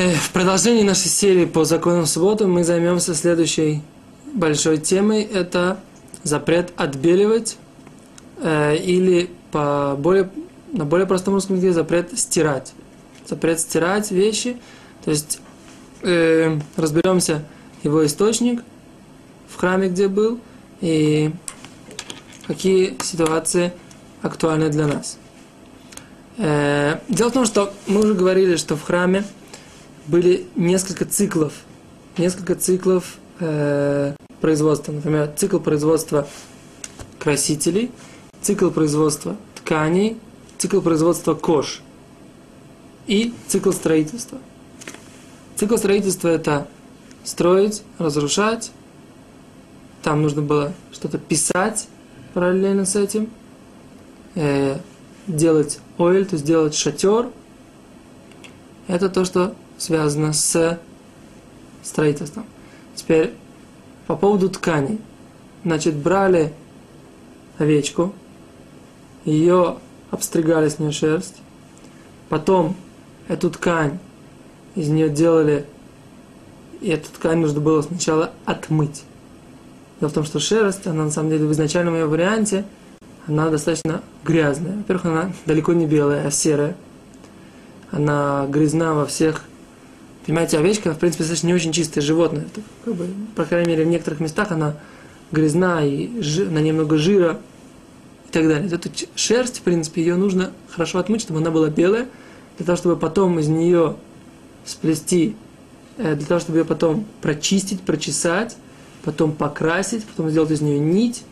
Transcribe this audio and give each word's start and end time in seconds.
Э, 0.00 0.14
в 0.14 0.30
продолжении 0.30 0.82
нашей 0.82 1.08
серии 1.08 1.44
по 1.44 1.64
законам 1.66 2.06
субботы 2.06 2.46
мы 2.46 2.64
займемся 2.64 3.14
следующей 3.14 3.82
большой 4.32 4.78
темой. 4.78 5.24
Это 5.24 5.78
запрет 6.22 6.72
отбеливать 6.78 7.58
э, 8.38 8.76
или 8.78 9.28
по 9.52 9.94
более, 9.98 10.30
на 10.72 10.86
более 10.86 11.06
простом 11.06 11.34
русском 11.34 11.56
языке 11.56 11.74
запрет 11.74 12.18
стирать. 12.18 12.72
Запрет 13.26 13.60
стирать 13.60 14.10
вещи. 14.10 14.56
То 15.04 15.10
есть 15.10 15.38
э, 16.00 16.58
разберемся 16.78 17.44
его 17.82 18.06
источник 18.06 18.62
в 19.50 19.56
храме, 19.56 19.90
где 19.90 20.08
был, 20.08 20.40
и 20.80 21.30
какие 22.46 22.96
ситуации 23.02 23.74
актуальны 24.22 24.70
для 24.70 24.86
нас. 24.86 25.18
Э, 26.38 27.00
дело 27.10 27.28
в 27.28 27.34
том, 27.34 27.44
что 27.44 27.74
мы 27.86 28.00
уже 28.00 28.14
говорили, 28.14 28.56
что 28.56 28.76
в 28.76 28.82
храме 28.82 29.26
были 30.10 30.46
несколько 30.56 31.04
циклов, 31.04 31.52
несколько 32.18 32.56
циклов 32.56 33.16
э, 33.38 34.14
производства. 34.40 34.92
Например, 34.92 35.32
цикл 35.36 35.58
производства 35.58 36.26
красителей, 37.18 37.92
цикл 38.42 38.70
производства 38.70 39.36
тканей, 39.54 40.18
цикл 40.58 40.80
производства 40.80 41.34
кож 41.34 41.80
и 43.06 43.32
цикл 43.46 43.70
строительства. 43.70 44.38
Цикл 45.54 45.76
строительства– 45.76 46.28
это 46.28 46.66
строить, 47.22 47.82
разрушать. 47.98 48.72
Там 50.02 50.22
нужно 50.22 50.42
было 50.42 50.72
что-то 50.92 51.18
писать 51.18 51.86
параллельно 52.34 52.84
с 52.84 52.96
этим. 52.96 53.28
Э, 54.34 54.78
делать 55.26 55.78
ойл, 55.98 56.24
то 56.24 56.34
есть 56.34 56.44
делать 56.44 56.74
шатер. 56.74 57.28
Это 58.88 59.08
то, 59.08 59.24
что 59.24 59.54
связано 59.80 60.32
с 60.32 60.78
строительством. 61.82 62.44
Теперь 62.94 63.32
по 64.06 64.14
поводу 64.14 64.50
тканей. 64.50 65.00
Значит, 65.64 65.96
брали 65.96 66.52
овечку, 67.58 68.12
ее 69.24 69.76
обстригали 70.10 70.68
с 70.68 70.78
нее 70.78 70.92
шерсть, 70.92 71.36
потом 72.28 72.76
эту 73.28 73.50
ткань 73.50 73.98
из 74.74 74.88
нее 74.88 75.08
делали, 75.08 75.66
и 76.80 76.88
эту 76.88 77.10
ткань 77.12 77.38
нужно 77.38 77.60
было 77.60 77.82
сначала 77.82 78.32
отмыть. 78.44 79.04
Дело 80.00 80.10
в 80.10 80.14
том, 80.14 80.24
что 80.24 80.40
шерсть, 80.40 80.86
она 80.86 81.04
на 81.04 81.10
самом 81.10 81.30
деле 81.30 81.44
в 81.44 81.52
изначальном 81.52 81.94
ее 81.94 82.06
варианте, 82.06 82.64
она 83.26 83.50
достаточно 83.50 84.02
грязная. 84.24 84.78
Во-первых, 84.78 85.04
она 85.04 85.32
далеко 85.44 85.74
не 85.74 85.86
белая, 85.86 86.26
а 86.26 86.30
серая. 86.30 86.74
Она 87.90 88.46
грязна 88.48 88.94
во 88.94 89.04
всех 89.04 89.44
Понимаете, 90.30 90.58
овечка, 90.58 90.94
в 90.94 90.98
принципе, 91.00 91.24
достаточно 91.24 91.48
не 91.48 91.54
очень 91.54 91.72
чистое 91.72 92.04
животное. 92.04 92.42
Это, 92.42 92.60
как 92.84 92.94
бы, 92.94 93.08
по 93.34 93.44
крайней 93.44 93.70
мере, 93.70 93.84
в 93.84 93.88
некоторых 93.88 94.20
местах 94.20 94.52
она 94.52 94.76
грязна, 95.32 95.84
и 95.84 96.22
жи, 96.22 96.48
на 96.48 96.60
ней 96.60 96.70
много 96.70 96.98
жира 96.98 97.40
и 98.28 98.30
так 98.30 98.46
далее. 98.46 98.70
Эту 98.70 98.90
шерсть, 99.16 99.58
в 99.58 99.62
принципе, 99.62 100.02
ее 100.02 100.14
нужно 100.14 100.52
хорошо 100.70 101.00
отмыть, 101.00 101.22
чтобы 101.22 101.40
она 101.40 101.50
была 101.50 101.68
белая, 101.68 102.06
для 102.58 102.64
того, 102.64 102.76
чтобы 102.76 102.96
потом 102.96 103.40
из 103.40 103.48
нее 103.48 103.96
сплести, 104.64 105.34
э, 105.98 106.14
для 106.14 106.26
того, 106.26 106.38
чтобы 106.38 106.58
ее 106.58 106.64
потом 106.64 107.06
прочистить, 107.22 107.80
прочесать, 107.80 108.56
потом 109.02 109.32
покрасить, 109.32 110.04
потом 110.04 110.30
сделать 110.30 110.52
из 110.52 110.60
нее 110.60 110.78
нить, 110.78 111.24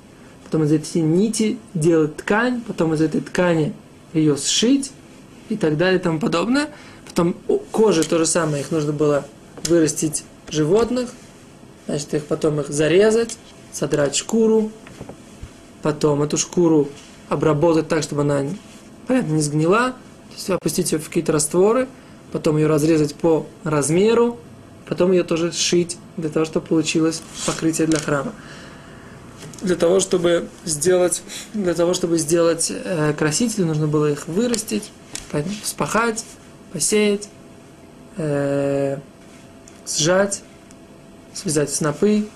потом 0.42 0.64
из 0.64 0.72
этой 0.72 1.02
нити 1.02 1.56
делать 1.72 2.16
ткань, 2.16 2.62
потом 2.66 2.94
из 2.94 3.00
этой 3.00 3.20
ткани 3.20 3.74
ее 4.12 4.36
сшить 4.36 4.90
и 5.50 5.56
так 5.56 5.77
далее 5.77 6.00
и 6.00 6.02
тому 6.02 6.18
подобное– 6.18 6.70
Потом 7.18 7.34
кожи 7.73 8.05
то 8.05 8.17
же 8.17 8.27
самое, 8.27 8.62
их 8.62 8.70
нужно 8.70 8.92
было 8.92 9.24
вырастить 9.64 10.23
животных, 10.48 11.11
значит, 11.89 12.14
их 12.14 12.27
потом 12.27 12.61
их 12.61 12.68
зарезать, 12.68 13.36
содрать 13.73 14.14
шкуру, 14.14 14.70
потом 15.83 16.23
эту 16.23 16.39
шкуру 16.39 16.89
обработать 17.29 17.89
так, 17.89 18.05
чтобы 18.05 18.23
она, 18.23 18.45
понятно, 19.08 19.33
не 19.33 19.42
сгнила, 19.42 19.95
то 20.29 20.34
есть 20.36 20.51
опустить 20.51 20.92
ее 20.92 21.01
в 21.01 21.08
какие-то 21.08 21.33
растворы, 21.33 21.89
потом 22.30 22.56
ее 22.56 22.68
разрезать 22.68 23.17
по 23.17 23.46
размеру, 23.64 24.39
потом 24.86 25.11
ее 25.11 25.24
тоже 25.24 25.50
сшить, 25.50 25.96
для 26.17 26.29
того, 26.29 26.46
чтобы 26.46 26.68
получилось 26.68 27.20
покрытие 27.46 27.89
для 27.89 27.98
храма. 27.98 28.33
Для 29.61 29.74
того, 29.74 29.98
чтобы 29.98 30.46
сделать, 30.64 31.24
для 31.52 31.74
того, 31.74 31.95
чтобы 31.95 32.17
сделать 32.17 32.70
э, 32.73 33.12
красители, 33.18 33.64
нужно 33.64 33.89
было 33.89 34.08
их 34.08 34.29
вырастить, 34.29 34.92
спахать, 35.64 36.24
посеять, 36.73 37.29
э, 38.17 38.98
сжать, 39.86 40.42
связать 41.34 41.70
снопы, 41.70 42.27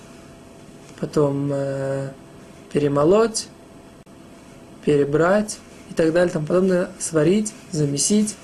потом 0.99 1.51
э, 1.51 2.09
перемолоть, 2.71 3.47
перебрать 4.85 5.59
и 5.89 5.93
так 5.93 6.13
далее, 6.13 6.31
там 6.31 6.45
подобное, 6.45 6.89
сварить, 6.99 7.53
замесить, 7.71 8.35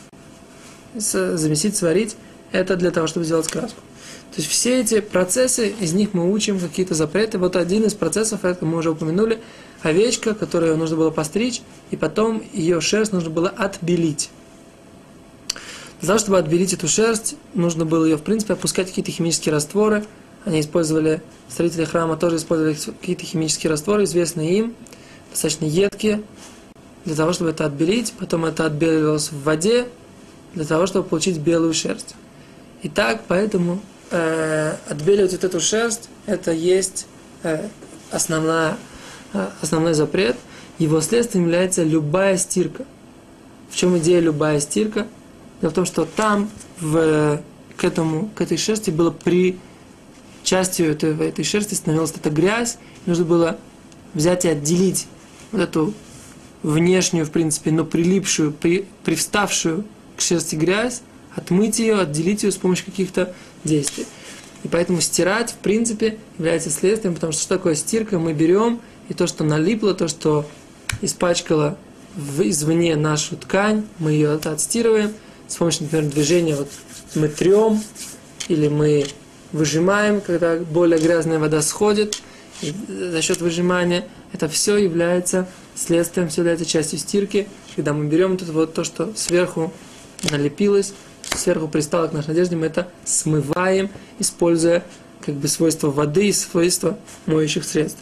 с, 0.98 1.38
замесить, 1.38 1.76
сварить, 1.76 2.16
это 2.52 2.76
для 2.76 2.92
того, 2.92 3.08
чтобы 3.08 3.26
сделать 3.26 3.48
краску. 3.48 3.82
То 4.32 4.42
есть 4.42 4.50
все 4.50 4.82
эти 4.82 5.00
процессы, 5.00 5.70
из 5.70 5.94
них 5.94 6.14
мы 6.14 6.32
учим 6.32 6.60
какие-то 6.60 6.94
запреты. 6.94 7.40
Вот 7.40 7.56
один 7.56 7.84
из 7.86 7.96
процессов, 7.96 8.46
это 8.46 8.64
мы 8.64 8.78
уже 8.78 8.92
упомянули, 8.92 9.40
овечка, 9.82 10.36
которую 10.36 10.78
нужно 10.78 10.98
было 10.98 11.10
постричь, 11.10 11.62
и 11.90 11.96
потом 11.96 12.44
ее 12.54 12.80
шерсть 12.80 13.12
нужно 13.12 13.32
было 13.32 13.50
отбелить. 13.50 14.30
Для 16.00 16.08
того, 16.08 16.20
чтобы 16.20 16.38
отбелить 16.38 16.74
эту 16.74 16.88
шерсть, 16.88 17.36
нужно 17.54 17.84
было 17.86 18.06
ее, 18.06 18.16
в 18.16 18.22
принципе, 18.22 18.54
опускать 18.54 18.88
в 18.88 18.90
какие-то 18.92 19.12
химические 19.12 19.54
растворы. 19.54 20.06
Они 20.46 20.62
использовали, 20.62 21.22
строители 21.50 21.84
храма 21.84 22.16
тоже 22.16 22.38
использовали 22.38 22.74
какие-то 22.74 23.26
химические 23.26 23.70
растворы, 23.70 24.06
известные 24.06 24.58
им, 24.58 24.76
достаточно 25.30 25.66
едкие, 25.66 26.24
для 27.04 27.16
того, 27.16 27.34
чтобы 27.34 27.50
это 27.50 27.66
отбелить. 27.66 28.14
Потом 28.18 28.46
это 28.46 28.66
отбеливалось 28.66 29.30
в 29.32 29.44
воде, 29.44 29.90
для 30.56 30.64
того, 30.64 30.88
чтобы 30.88 31.08
получить 31.08 31.38
белую 31.38 31.74
шерсть. 31.74 32.16
Итак, 32.84 33.24
поэтому 33.28 33.82
э, 34.12 34.76
отбеливать 34.88 35.34
вот 35.34 35.44
эту 35.44 35.60
шерсть, 35.60 36.10
это 36.26 36.54
есть 36.54 37.08
э, 37.44 37.68
основная, 38.10 38.78
э, 39.34 39.50
основной 39.62 39.94
запрет. 39.94 40.38
Его 40.78 41.02
следствием 41.02 41.44
является 41.44 41.84
любая 41.84 42.38
стирка. 42.38 42.86
В 43.70 43.76
чем 43.76 43.98
идея 43.98 44.22
любая 44.22 44.62
стирка– 44.62 45.06
Дело 45.62 45.72
в 45.72 45.74
том, 45.74 45.86
что 45.86 46.06
там 46.06 46.50
в, 46.80 47.42
к, 47.76 47.84
этому, 47.84 48.30
к 48.36 48.42
этой 48.42 48.58
шерсти 48.58 48.92
было 48.92 49.12
при 49.12 49.58
частью 50.44 50.92
этой, 50.92 51.16
этой 51.28 51.44
шерсти 51.44 51.74
становилась 51.74 52.12
эта 52.12 52.30
грязь, 52.30 52.78
нужно 53.06 53.26
было 53.26 53.58
взять 54.14 54.46
и 54.46 54.48
отделить 54.48 55.08
вот 55.52 55.62
эту 55.62 55.94
внешнюю, 56.64 57.26
в 57.26 57.32
принципе, 57.32 57.72
но 57.72 57.84
прилипшую, 57.84 58.54
при, 58.54 58.86
привставшую 59.04 59.86
к 60.18 60.22
шерсти 60.22 60.56
грязь, 60.56 61.02
отмыть 61.36 61.80
ее, 61.80 62.00
отделить 62.00 62.44
ее 62.44 62.52
с 62.52 62.58
помощью 62.58 62.86
каких-то 62.86 63.34
действий. 63.64 64.06
И 64.64 64.68
поэтому 64.68 65.00
стирать, 65.02 65.52
в 65.52 65.56
принципе, 65.56 66.18
является 66.38 66.70
следствием, 66.70 67.16
потому 67.16 67.32
что 67.32 67.44
что 67.44 67.58
такое 67.58 67.76
стирка? 67.76 68.20
Мы 68.20 68.34
берем 68.34 68.82
и 69.08 69.14
то, 69.14 69.28
что 69.28 69.44
налипло, 69.44 69.94
то, 69.94 70.08
что 70.08 70.46
испачкало 71.02 71.78
извне 72.18 72.96
нашу 72.96 73.38
ткань, 73.38 73.86
мы 74.00 74.12
ее 74.12 74.34
отстирываем– 74.34 75.12
с 75.50 75.56
помощью, 75.56 75.84
например, 75.84 76.06
движения 76.06 76.56
вот 76.56 76.70
мы 77.16 77.28
трем 77.28 77.84
или 78.48 78.70
мы 78.70 79.06
выжимаем, 79.52 80.22
когда 80.22 80.58
более 80.58 81.00
грязная 81.00 81.40
вода 81.40 81.62
сходит, 81.62 82.22
и 82.62 82.74
за 82.88 83.22
счет 83.22 83.42
выжимания 83.42 84.06
это 84.32 84.48
все 84.48 84.78
является 84.78 85.48
следствием, 85.76 86.30
все 86.30 86.42
является 86.42 86.66
частью 86.66 87.00
стирки, 87.00 87.48
когда 87.76 87.94
мы 87.94 88.06
берем 88.06 88.38
тут 88.38 88.50
вот 88.50 88.74
то, 88.74 88.84
что 88.84 89.12
сверху 89.16 89.74
налепилось, 90.30 90.94
сверху 91.36 91.68
пристало 91.68 92.08
к 92.08 92.14
нашей 92.14 92.32
одежде, 92.32 92.56
мы 92.56 92.68
это 92.68 92.90
смываем, 93.06 93.90
используя 94.20 94.84
как 95.26 95.36
бы 95.36 95.48
свойства 95.48 95.90
воды 95.90 96.28
и 96.28 96.32
свойства 96.32 96.98
моющих 97.26 97.64
средств. 97.64 98.00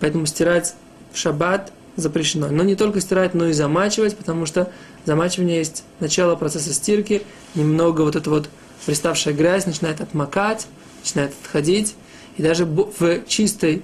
Поэтому 0.00 0.26
стирать 0.26 0.74
в 1.12 1.18
шаббат 1.18 1.72
запрещено. 1.96 2.48
Но 2.48 2.64
не 2.64 2.76
только 2.76 3.00
стирать, 3.00 3.34
но 3.34 3.48
и 3.48 3.52
замачивать, 3.52 4.16
потому 4.16 4.46
что 4.46 4.72
замачивание 5.04 5.58
есть 5.58 5.84
начало 6.00 6.36
процесса 6.36 6.72
стирки, 6.72 7.22
немного 7.54 8.02
вот 8.02 8.16
эта 8.16 8.30
вот 8.30 8.48
приставшая 8.86 9.34
грязь 9.34 9.66
начинает 9.66 10.00
отмокать, 10.00 10.66
начинает 11.02 11.32
отходить. 11.42 11.94
И 12.36 12.42
даже 12.42 12.64
в 12.64 13.26
чистой 13.26 13.82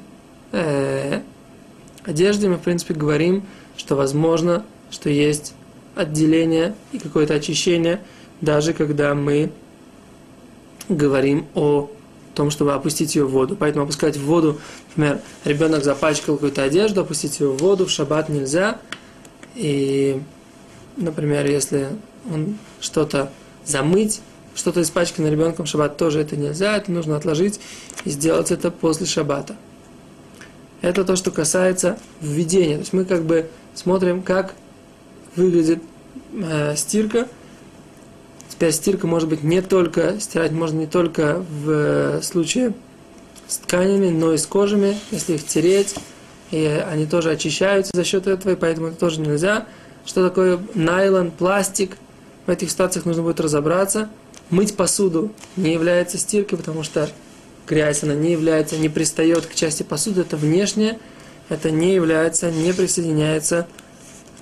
э, 0.53 1.21
одежде 2.05 2.49
мы, 2.49 2.57
в 2.57 2.61
принципе, 2.61 2.95
говорим, 2.95 3.45
что 3.77 3.97
возможно, 3.97 4.65
что 4.91 5.11
есть 5.11 5.55
отделение 5.95 6.75
и 6.93 6.99
какое-то 6.99 7.35
очищение, 7.35 8.01
даже 8.41 8.73
когда 8.73 9.15
мы 9.15 9.51
говорим 10.89 11.47
о 11.55 11.91
том, 12.35 12.51
чтобы 12.51 12.75
опустить 12.75 13.17
ее 13.17 13.25
в 13.25 13.31
воду. 13.31 13.57
Поэтому 13.59 13.85
опускать 13.85 14.17
в 14.17 14.25
воду, 14.25 14.61
например, 14.95 15.21
ребенок 15.45 15.83
запачкал 15.83 16.37
какую-то 16.37 16.63
одежду, 16.63 17.01
опустить 17.01 17.41
ее 17.41 17.51
в 17.51 17.57
воду 17.57 17.87
в 17.87 17.91
шаббат 17.91 18.29
нельзя. 18.29 18.79
И, 19.55 20.21
например, 20.97 21.47
если 21.47 21.89
он 22.33 22.59
что-то 22.81 23.31
замыть, 23.65 24.21
что-то 24.55 24.83
испачкано 24.83 25.29
ребенком 25.29 25.67
шаббат, 25.67 25.97
тоже 25.97 26.21
это 26.21 26.37
нельзя, 26.37 26.77
это 26.77 26.91
нужно 26.91 27.17
отложить 27.17 27.61
и 28.05 28.11
сделать 28.11 28.51
это 28.51 28.71
после 28.71 29.07
шаббата. 29.07 29.57
Это 30.83 31.05
то, 31.05 31.17
что 31.17 31.31
касается 31.31 31.99
введения. 32.21 32.75
То 32.75 32.81
есть 32.81 32.93
мы 32.93 33.05
как 33.05 33.25
бы 33.25 33.49
смотрим, 33.75 34.23
как 34.23 34.55
выглядит 35.35 35.83
э, 36.33 36.75
стирка. 36.77 37.29
Теперь 38.49 38.73
стирка 38.73 39.07
может 39.07 39.29
быть 39.29 39.43
не 39.43 39.61
только, 39.63 40.19
стирать 40.21 40.53
можно 40.53 40.79
не 40.79 40.87
только 40.87 41.45
в 41.63 41.71
э, 41.71 42.23
случае 42.23 42.75
с 43.47 43.59
тканями, 43.59 44.11
но 44.11 44.33
и 44.33 44.39
с 44.39 44.47
кожами, 44.47 44.99
если 45.11 45.35
их 45.35 45.47
тереть, 45.47 45.95
и 46.51 46.65
они 46.65 47.07
тоже 47.07 47.31
очищаются 47.31 47.93
за 47.95 48.05
счет 48.05 48.27
этого, 48.27 48.53
и 48.53 48.57
поэтому 48.57 48.89
это 48.89 48.97
тоже 48.97 49.21
нельзя. 49.21 49.67
Что 50.07 50.27
такое 50.27 50.61
найлон, 50.75 51.33
пластик? 51.33 51.99
В 52.47 52.51
этих 52.51 52.71
ситуациях 52.71 53.05
нужно 53.05 53.23
будет 53.23 53.41
разобраться. 53.41 54.09
Мыть 54.51 54.77
посуду 54.77 55.33
не 55.57 55.73
является 55.73 56.17
стиркой, 56.17 56.59
потому 56.59 56.85
что 56.85 57.11
грязь, 57.67 58.05
она 58.05 58.15
не 58.15 58.31
является, 58.31 58.79
не 58.79 58.89
пристает 58.89 59.47
к 59.47 59.55
части 59.55 59.83
посуды, 59.83 60.21
это 60.21 60.37
внешнее, 60.37 61.01
это 61.49 61.73
не 61.73 61.93
является, 61.93 62.53
не 62.53 62.73
присоединяется 62.73 63.67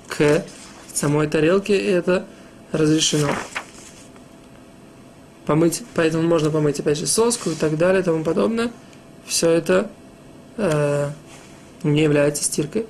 к 0.07 0.45
самой 0.93 1.27
тарелке, 1.27 1.75
и 1.75 1.87
это 1.87 2.27
разрешено. 2.71 3.29
Помыть, 5.47 5.81
поэтому 5.95 6.27
можно 6.27 6.51
помыть 6.51 6.79
опять 6.79 6.99
же 6.99 7.07
соску 7.07 7.49
и 7.49 7.55
так 7.55 7.77
далее 7.77 8.01
и 8.01 8.05
тому 8.05 8.23
подобное. 8.23 8.71
Все 9.25 9.49
это 9.49 9.89
э, 10.57 11.09
не 11.81 12.03
является 12.03 12.43
стиркой. 12.43 12.85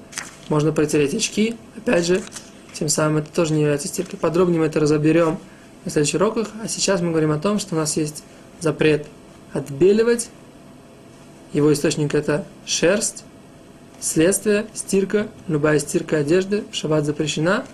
Можно 0.49 0.73
протереть 0.73 1.13
очки, 1.13 1.55
опять 1.77 2.05
же, 2.05 2.21
тем 2.77 2.89
самым 2.89 3.17
это 3.17 3.31
тоже 3.31 3.53
не 3.53 3.61
является 3.61 3.87
стиркой. 3.87 4.19
Подробнее 4.19 4.59
мы 4.59 4.65
это 4.67 4.79
разоберем 4.79 5.39
на 5.85 5.91
следующих 5.91 6.15
уроках, 6.15 6.49
а 6.61 6.67
сейчас 6.67 7.01
мы 7.01 7.09
говорим 7.09 7.31
о 7.31 7.39
том, 7.39 7.57
что 7.57 7.75
у 7.75 7.77
нас 7.77 7.95
есть 7.97 8.23
запрет 8.59 9.07
отбеливать. 9.53 10.29
Его 11.53 11.71
источник 11.71 12.13
это 12.13 12.45
шерсть. 12.65 13.23
Следствие, 14.01 14.67
стирка, 14.73 15.27
любая 15.47 15.79
стирка 15.79 16.17
одежды 16.17 16.65
в 16.69 16.75
шаббат 16.75 17.05
запрещена. 17.05 17.65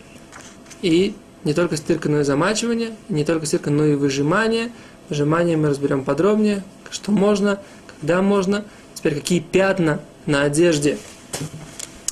И 0.83 1.15
не 1.43 1.53
только 1.53 1.77
стирка, 1.77 2.09
но 2.09 2.21
и 2.21 2.23
замачивание, 2.23 2.91
не 3.09 3.25
только 3.25 3.47
стирка, 3.47 3.71
но 3.71 3.85
и 3.85 3.95
выжимание. 3.95 4.71
Выжимание 5.09 5.57
мы 5.57 5.69
разберем 5.69 6.03
подробнее, 6.03 6.63
что 6.91 7.11
можно, 7.11 7.59
когда 7.87 8.21
можно. 8.21 8.65
Теперь 8.93 9.15
какие 9.15 9.39
пятна 9.39 9.99
на 10.27 10.43
одежде 10.43 10.99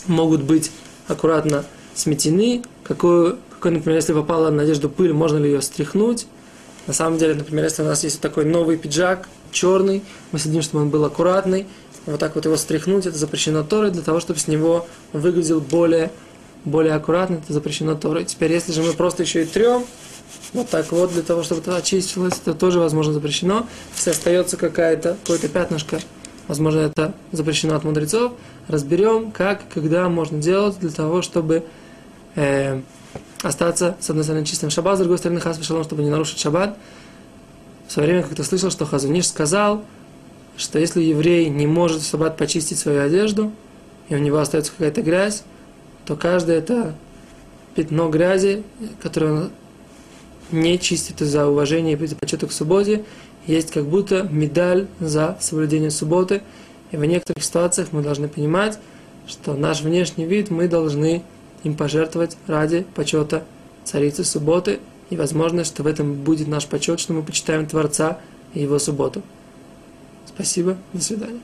могут 0.08 0.42
быть 0.42 0.72
аккуратно 1.08 1.64
сметены, 1.94 2.64
какую, 2.90 3.38
какой, 3.52 3.72
например, 3.72 3.98
если 3.98 4.14
попала 4.14 4.50
на 4.50 4.64
одежду 4.64 4.90
пыль, 4.90 5.14
можно 5.14 5.38
ли 5.38 5.52
ее 5.52 5.62
стряхнуть. 5.62 6.26
На 6.88 6.94
самом 6.94 7.20
деле, 7.20 7.36
например, 7.36 7.64
если 7.66 7.84
у 7.84 7.86
нас 7.86 8.04
есть 8.04 8.20
такой 8.20 8.46
новый 8.46 8.78
пиджак, 8.78 9.30
черный, 9.52 10.02
мы 10.32 10.40
следим, 10.40 10.64
чтобы 10.64 10.84
он 10.84 10.90
был 10.90 11.06
аккуратный, 11.06 11.68
вот 12.08 12.20
так 12.20 12.34
вот 12.34 12.46
его 12.46 12.58
стряхнуть, 12.58 13.06
это 13.06 13.16
запрещено 13.16 13.64
Торой, 13.64 13.92
для 13.92 14.02
того, 14.02 14.20
чтобы 14.20 14.40
с 14.40 14.48
него 14.48 14.88
выглядел 15.14 15.62
более, 15.62 16.12
более 16.66 16.96
аккуратно, 16.96 17.36
это 17.36 17.54
запрещено 17.54 17.94
Торой. 17.94 18.26
Теперь, 18.26 18.52
если 18.52 18.72
же 18.72 18.82
мы 18.82 18.94
просто 18.94 19.22
еще 19.22 19.44
и 19.44 19.46
трем, 19.46 19.86
вот 20.54 20.70
так 20.70 20.92
вот, 20.92 21.14
для 21.14 21.22
того, 21.22 21.44
чтобы 21.44 21.62
это 21.62 21.76
очистилось, 21.76 22.34
это 22.42 22.56
тоже, 22.56 22.80
возможно, 22.80 23.14
запрещено. 23.14 23.68
Если 23.96 24.10
остается 24.10 24.58
какая-то, 24.58 25.16
какое-то 25.22 25.48
пятнышко, 25.48 26.00
возможно, 26.48 26.80
это 26.80 27.14
запрещено 27.32 27.76
от 27.76 27.84
мудрецов, 27.84 28.32
разберем, 28.68 29.32
как 29.32 29.62
и 29.62 29.74
когда 29.76 30.10
можно 30.10 30.40
делать 30.40 30.80
для 30.80 30.90
того, 30.90 31.22
чтобы 31.22 31.66
э, 32.36 32.82
остаться, 33.42 33.96
с 34.00 34.10
одной 34.10 34.24
стороны, 34.24 34.46
чистым 34.46 34.70
шаббат, 34.70 34.98
с 34.98 35.00
другой 35.00 35.18
стороны, 35.18 35.40
хас 35.40 35.62
шалом, 35.62 35.84
чтобы 35.84 36.04
не 36.04 36.10
нарушить 36.10 36.40
шаббат. 36.40 36.78
В 37.88 37.92
свое 37.92 38.10
время 38.10 38.24
как-то 38.24 38.44
слышал, 38.44 38.70
что 38.70 38.86
Хазуниш 38.86 39.28
сказал, 39.28 39.84
что 40.58 40.78
если 40.78 41.02
еврей 41.02 41.50
не 41.50 41.66
может 41.66 42.02
в 42.02 42.10
шаббат 42.10 42.38
почистить 42.38 42.78
свою 42.78 43.02
одежду, 43.02 43.52
и 44.10 44.16
у 44.16 44.20
него 44.20 44.38
остается 44.38 44.72
какая-то 44.72 45.02
грязь, 45.02 45.44
то 46.06 46.16
каждое 46.16 46.58
это 46.58 46.96
пятно 47.76 48.10
грязи, 48.10 48.64
которое 49.02 49.34
он 49.34 49.52
не 50.52 50.80
чистит 50.80 51.22
из-за 51.22 51.48
уважения 51.48 51.94
и 51.94 51.96
почета 51.96 52.48
к 52.48 52.52
субботе, 52.52 53.06
есть 53.46 53.72
как 53.72 53.86
будто 53.86 54.24
медаль 54.24 54.88
за 55.00 55.38
соблюдение 55.40 55.92
субботы. 55.92 56.42
И 56.92 56.98
в 56.98 57.06
некоторых 57.06 57.44
ситуациях 57.44 57.90
мы 57.92 58.02
должны 58.02 58.28
понимать, 58.28 58.80
что 59.28 59.54
наш 59.54 59.82
внешний 59.82 60.26
вид 60.26 60.50
мы 60.50 60.68
должны 60.68 61.24
им 61.64 61.76
пожертвовать 61.76 62.38
ради 62.48 62.86
почета 62.96 63.44
царицы 63.84 64.24
субботы, 64.24 64.80
и 65.10 65.18
возможно, 65.18 65.64
что 65.64 65.84
в 65.84 65.88
этом 65.88 66.14
будет 66.14 66.48
наш 66.48 66.68
почет, 66.68 67.00
что 67.00 67.14
мы 67.14 67.24
почитаем 67.24 67.66
Творца 67.66 68.20
и 68.54 68.62
его 68.62 68.80
субботу. 68.80 69.22
Спасибо, 70.28 70.78
до 70.94 71.02
свидания. 71.02 71.42